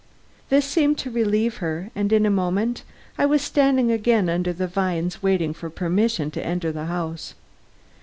[0.49, 2.81] This seemed to relieve her and in a moment
[3.19, 7.35] I was standing again under the vines waiting for permission to enter the house.